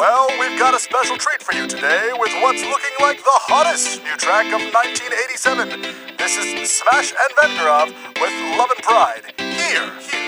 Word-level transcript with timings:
Well, 0.00 0.28
we've 0.40 0.58
got 0.58 0.72
a 0.72 0.78
special 0.78 1.18
treat 1.18 1.42
for 1.42 1.54
you 1.54 1.66
today 1.66 2.08
with 2.14 2.32
what's 2.40 2.62
looking 2.62 2.96
like 3.02 3.18
the 3.18 3.38
hottest 3.44 4.02
new 4.02 4.16
track 4.16 4.46
of 4.46 4.62
1987. 4.72 6.16
This 6.16 6.38
is 6.38 6.70
Smash 6.70 7.12
and 7.12 7.36
Vengerov 7.36 7.88
with 8.18 8.58
Love 8.58 8.70
and 8.74 8.82
Pride. 8.82 9.34
Here, 9.36 9.92
here. 10.00 10.19